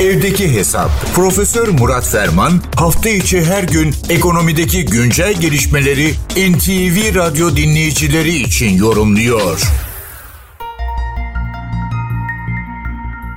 Evdeki 0.00 0.54
Hesap. 0.54 0.90
Profesör 1.16 1.68
Murat 1.80 2.06
Ferman 2.12 2.50
hafta 2.76 3.08
içi 3.08 3.44
her 3.44 3.62
gün 3.62 3.90
ekonomideki 4.10 4.84
güncel 4.84 5.34
gelişmeleri 5.40 6.08
NTV 6.50 6.96
Radyo 7.18 7.46
dinleyicileri 7.56 8.28
için 8.28 8.76
yorumluyor. 8.84 9.62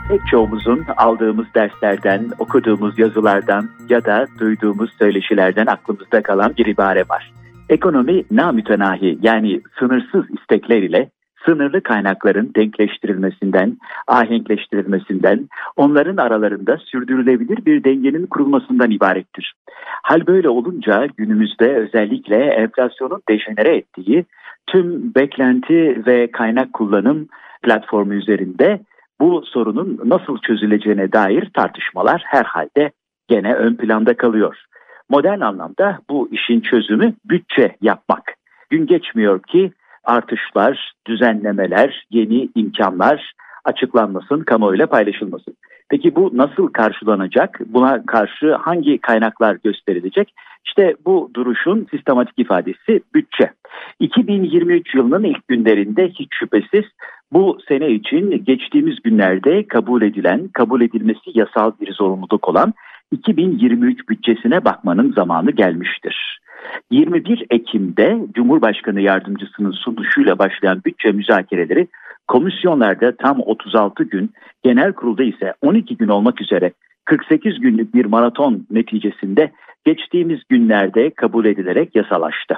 Pek 0.10 0.22
çoğumuzun 0.32 0.86
aldığımız 0.98 1.46
derslerden, 1.56 2.32
okuduğumuz 2.40 3.00
yazılardan 3.00 3.70
ya 3.90 4.06
da 4.06 4.28
duyduğumuz 4.40 4.90
söyleşilerden 5.00 5.66
aklımızda 5.66 6.24
kalan 6.24 6.54
bir 6.58 6.66
ibare 6.66 7.04
var. 7.10 7.32
Ekonomi 7.70 8.24
namütenahi 8.32 9.18
yani 9.22 9.62
sınırsız 9.80 10.26
istekler 10.40 10.82
ile 10.82 11.10
sınırlı 11.48 11.82
kaynakların 11.82 12.52
denkleştirilmesinden, 12.56 13.78
ahenkleştirilmesinden, 14.08 15.50
onların 15.76 16.18
aralarında 16.18 16.78
sürdürülebilir 16.78 17.66
bir 17.66 17.84
dengenin 17.84 18.26
kurulmasından 18.26 18.92
ibarettir. 18.92 19.54
Hal 20.04 20.28
böyle 20.28 20.50
olunca 20.50 21.06
günümüzde 21.18 21.76
özellikle 21.76 22.36
enflasyonun 22.36 23.22
dejenere 23.30 23.78
ettiği 23.78 24.26
tüm 24.68 25.16
beklenti 25.16 26.04
ve 26.08 26.32
kaynak 26.32 26.74
kullanım 26.74 27.28
platformu 27.62 28.14
üzerinde 28.14 28.80
bu 29.20 29.44
sorunun 29.46 30.00
nasıl 30.06 30.38
çözüleceğine 30.38 31.12
dair 31.12 31.50
tartışmalar 31.54 32.24
herhalde 32.26 32.92
gene 33.28 33.54
ön 33.54 33.76
planda 33.76 34.18
kalıyor. 34.18 34.58
Modern 35.10 35.40
anlamda 35.40 36.00
bu 36.10 36.30
işin 36.32 36.62
çözümü 36.62 37.14
bütçe 37.26 37.76
yapmak. 37.82 38.34
Gün 38.70 38.86
geçmiyor 38.86 39.42
ki 39.44 39.72
artışlar, 40.08 40.94
düzenlemeler, 41.08 42.06
yeni 42.12 42.50
imkanlar 42.56 43.34
açıklanmasın, 43.66 44.40
kamuoyuyla 44.40 44.88
paylaşılmasın. 44.88 45.54
Peki 45.90 46.16
bu 46.16 46.32
nasıl 46.34 46.68
karşılanacak? 46.68 47.60
Buna 47.66 48.06
karşı 48.06 48.56
hangi 48.56 48.98
kaynaklar 48.98 49.58
gösterilecek? 49.64 50.34
İşte 50.66 50.96
bu 51.06 51.32
duruşun 51.36 51.88
sistematik 51.92 52.40
ifadesi 52.40 53.02
bütçe. 53.14 53.52
2023 54.00 54.96
yılının 54.96 55.24
ilk 55.24 55.48
günlerinde 55.48 56.10
hiç 56.10 56.28
şüphesiz 56.40 56.86
bu 57.34 57.58
sene 57.68 57.90
için 57.90 58.44
geçtiğimiz 58.46 58.96
günlerde 59.04 59.68
kabul 59.68 60.02
edilen, 60.02 60.48
kabul 60.48 60.82
edilmesi 60.82 61.32
yasal 61.34 61.72
bir 61.82 61.94
zorunluluk 61.94 62.50
olan 62.50 62.74
2023 63.12 64.10
bütçesine 64.10 64.66
bakmanın 64.66 65.14
zamanı 65.14 65.52
gelmiştir. 65.52 66.40
21 66.92 67.46
Ekim'de 67.50 68.20
Cumhurbaşkanı 68.34 69.02
Yardımcısının 69.02 69.72
sunuşuyla 69.72 70.40
başlayan 70.40 70.82
bütçe 70.86 71.12
müzakereleri 71.12 71.88
komisyonlarda 72.28 73.16
tam 73.16 73.40
36 73.40 74.04
gün, 74.04 74.32
genel 74.64 74.94
kurulda 74.94 75.24
ise 75.24 75.54
12 75.62 75.98
gün 75.98 76.08
olmak 76.08 76.42
üzere 76.42 76.72
48 77.06 77.60
günlük 77.60 77.94
bir 77.94 78.06
maraton 78.06 78.68
neticesinde 78.72 79.52
geçtiğimiz 79.86 80.40
günlerde 80.50 81.10
kabul 81.10 81.46
edilerek 81.46 81.96
yasalaştı. 81.96 82.56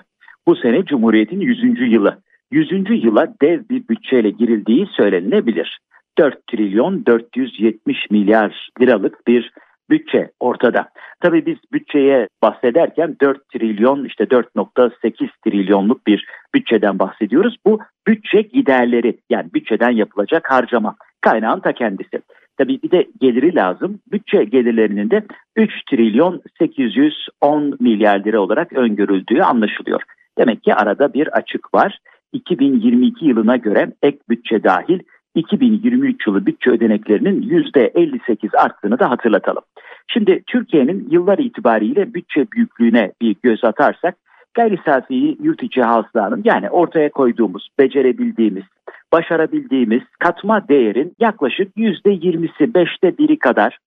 Bu 0.47 0.55
sene 0.55 0.85
Cumhuriyet'in 0.85 1.39
100. 1.39 1.91
yılı. 1.94 2.17
100. 2.51 2.71
yıla 3.03 3.33
dev 3.41 3.61
bir 3.69 3.88
bütçeyle 3.88 4.29
girildiği 4.29 4.88
söylenilebilir. 4.97 5.79
4 6.17 6.47
trilyon 6.47 7.05
470 7.05 8.11
milyar 8.11 8.69
liralık 8.81 9.27
bir 9.27 9.51
bütçe 9.89 10.31
ortada. 10.39 10.89
Tabii 11.21 11.45
biz 11.45 11.57
bütçeye 11.73 12.27
bahsederken 12.41 13.15
4 13.21 13.49
trilyon 13.49 14.05
işte 14.05 14.23
4.8 14.23 15.29
trilyonluk 15.45 16.07
bir 16.07 16.25
bütçeden 16.55 16.99
bahsediyoruz. 16.99 17.55
Bu 17.65 17.79
bütçe 18.07 18.41
giderleri 18.41 19.17
yani 19.29 19.53
bütçeden 19.53 19.91
yapılacak 19.91 20.51
harcama 20.51 20.95
kaynağın 21.21 21.59
ta 21.59 21.73
kendisi. 21.73 22.21
Tabii 22.57 22.81
bir 22.83 22.91
de 22.91 23.07
geliri 23.21 23.55
lazım. 23.55 23.99
Bütçe 24.11 24.43
gelirlerinin 24.43 25.09
de 25.09 25.25
3 25.55 25.71
trilyon 25.89 26.41
810 26.59 27.77
milyar 27.79 28.19
lira 28.19 28.39
olarak 28.41 28.73
öngörüldüğü 28.73 29.41
anlaşılıyor. 29.41 30.01
Demek 30.37 30.63
ki 30.63 30.75
arada 30.75 31.13
bir 31.13 31.27
açık 31.27 31.73
var. 31.73 31.99
2022 32.33 33.25
yılına 33.25 33.57
göre 33.57 33.91
ek 34.03 34.17
bütçe 34.29 34.63
dahil 34.63 34.99
2023 35.39 36.27
yılı 36.27 36.45
bütçe 36.45 36.69
ödeneklerinin 36.69 37.41
%58 37.41 38.57
arttığını 38.57 39.00
da 39.00 39.09
hatırlatalım. 39.09 39.63
Şimdi 40.07 40.44
Türkiye'nin 40.47 41.07
yıllar 41.11 41.38
itibariyle 41.38 42.13
bütçe 42.13 42.51
büyüklüğüne 42.51 43.11
bir 43.22 43.35
göz 43.44 43.63
atarsak 43.63 44.16
gayri 44.53 44.78
safi 44.85 45.38
yurt 45.44 45.63
içi 45.63 45.81
hasılanın 45.81 46.41
yani 46.45 46.69
ortaya 46.69 47.09
koyduğumuz, 47.09 47.69
becerebildiğimiz, 47.79 48.63
başarabildiğimiz 49.11 50.01
katma 50.19 50.67
değerin 50.67 51.13
yaklaşık 51.19 51.78
%20'si, 51.78 52.73
beşte 52.73 53.17
biri 53.17 53.39
kadar 53.39 53.78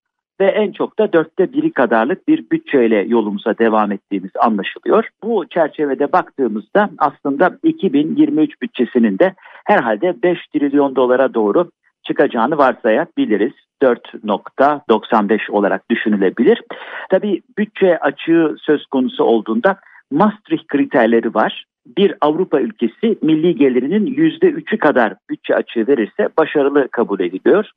ve 0.43 0.47
en 0.47 0.73
çok 0.73 0.99
da 0.99 1.13
dörtte 1.13 1.53
biri 1.53 1.73
kadarlık 1.73 2.29
bir 2.29 2.51
bütçeyle 2.51 2.97
yolumuza 3.09 3.59
devam 3.59 3.93
ettiğimiz 3.93 4.31
anlaşılıyor. 4.39 5.09
Bu 5.23 5.49
çerçevede 5.49 6.13
baktığımızda 6.13 6.91
aslında 6.99 7.59
2023 7.63 8.63
bütçesinin 8.63 9.19
de 9.19 9.35
herhalde 9.65 10.23
5 10.23 10.39
trilyon 10.55 10.97
dolara 10.97 11.35
doğru 11.35 11.71
çıkacağını 12.07 12.59
varsayabiliriz. 12.59 13.53
4.95 13.83 15.51
olarak 15.51 15.91
düşünülebilir. 15.91 16.63
Tabii 17.11 17.43
bütçe 17.59 17.99
açığı 17.99 18.57
söz 18.59 18.87
konusu 18.87 19.25
olduğunda 19.25 19.77
Maastricht 20.11 20.67
kriterleri 20.67 21.35
var. 21.35 21.65
Bir 21.97 22.15
Avrupa 22.21 22.61
ülkesi 22.61 23.19
milli 23.23 23.57
gelirinin 23.57 24.07
%3'ü 24.07 24.79
kadar 24.79 25.15
bütçe 25.31 25.55
açığı 25.55 25.87
verirse 25.89 26.29
başarılı 26.39 26.89
kabul 26.89 27.21
ediliyor. 27.21 27.71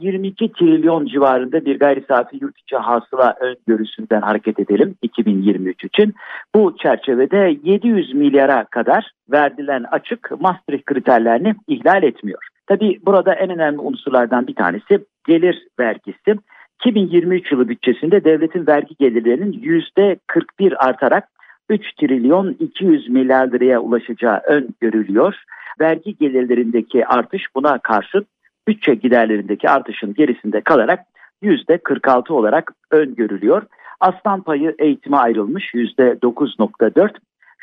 22 0.00 0.52
trilyon 0.52 1.06
civarında 1.06 1.64
bir 1.64 1.78
gayri 1.78 2.04
safi 2.08 2.38
yurt 2.40 2.58
içi 2.58 2.76
hasıla 2.76 3.34
öngörüsünden 3.40 4.20
hareket 4.20 4.60
edelim 4.60 4.94
2023 5.02 5.84
için. 5.84 6.14
Bu 6.54 6.76
çerçevede 6.82 7.56
700 7.64 8.14
milyara 8.14 8.64
kadar 8.64 9.10
verilen 9.32 9.84
açık 9.90 10.30
Maastricht 10.40 10.84
kriterlerini 10.84 11.54
ihlal 11.68 12.02
etmiyor. 12.02 12.48
Tabi 12.66 13.00
burada 13.06 13.34
en 13.34 13.50
önemli 13.50 13.78
unsurlardan 13.78 14.46
bir 14.46 14.54
tanesi 14.54 15.04
gelir 15.26 15.68
vergisi. 15.80 16.34
2023 16.80 17.52
yılı 17.52 17.68
bütçesinde 17.68 18.24
devletin 18.24 18.66
vergi 18.66 18.94
gelirlerinin 19.00 19.52
%41 19.52 20.76
artarak 20.76 21.28
3 21.68 21.94
trilyon 22.00 22.56
200 22.60 23.08
milyar 23.08 23.52
liraya 23.52 23.80
ulaşacağı 23.80 24.38
öngörülüyor. 24.38 25.34
Vergi 25.80 26.16
gelirlerindeki 26.18 27.06
artış 27.06 27.42
buna 27.54 27.78
karşın 27.78 28.26
bütçe 28.68 28.94
giderlerindeki 28.94 29.68
artışın 29.68 30.14
gerisinde 30.14 30.60
kalarak 30.60 31.00
%46 31.42 32.32
olarak 32.32 32.72
öngörülüyor. 32.90 33.62
Aslan 34.00 34.42
payı 34.42 34.74
eğitime 34.78 35.16
ayrılmış 35.16 35.74
%9.4. 35.74 37.10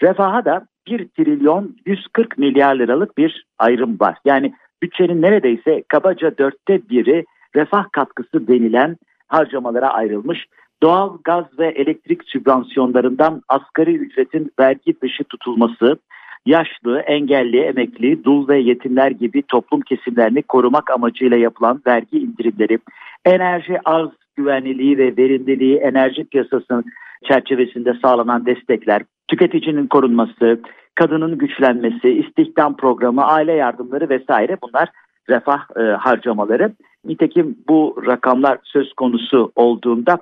Refaha 0.04 0.46
da 0.46 0.66
1 0.88 1.08
trilyon 1.08 1.76
140 1.86 2.38
milyar 2.38 2.76
liralık 2.76 3.18
bir 3.18 3.46
ayrım 3.60 4.00
var. 4.00 4.18
Yani 4.26 4.54
bütçenin 4.82 5.22
neredeyse 5.22 5.84
kabaca 5.88 6.38
dörtte 6.38 6.90
biri 6.90 7.26
refah 7.56 7.86
katkısı 7.92 8.48
denilen 8.48 8.98
harcamalara 9.28 9.90
ayrılmış. 9.90 10.46
Doğal 10.84 11.18
gaz 11.24 11.46
ve 11.60 11.68
elektrik 11.68 12.22
sübvansiyonlarından 12.30 13.42
asgari 13.48 13.96
ücretin 13.96 14.52
vergi 14.60 15.02
dışı 15.02 15.24
tutulması, 15.24 15.98
yaşlı, 16.46 17.00
engelli, 17.00 17.60
emekli, 17.60 18.24
dul 18.24 18.48
ve 18.48 18.60
yetimler 18.60 19.12
gibi 19.12 19.44
toplum 19.48 19.82
kesimlerini 19.82 20.42
korumak 20.42 20.92
amacıyla 20.92 21.38
yapılan 21.38 21.82
vergi 21.88 22.20
indirimleri, 22.20 22.80
enerji 23.26 23.78
arz 23.86 24.10
güvenliliği 24.36 24.98
ve 24.98 25.18
verimliliği 25.18 25.78
enerji 25.78 26.26
piyasasının 26.26 26.86
çerçevesinde 27.28 27.94
sağlanan 28.02 28.46
destekler, 28.46 29.02
tüketicinin 29.28 29.88
korunması, 29.88 30.62
kadının 30.96 31.38
güçlenmesi, 31.38 32.10
istihdam 32.10 32.78
programı, 32.78 33.26
aile 33.26 33.54
yardımları 33.54 34.10
vesaire 34.10 34.58
bunlar 34.64 34.90
refah 35.30 35.60
e, 35.78 35.82
harcamaları. 35.82 36.74
Nitekim 37.06 37.58
bu 37.70 38.04
rakamlar 38.08 38.58
söz 38.64 38.94
konusu 38.94 39.52
olduğunda 39.56 40.18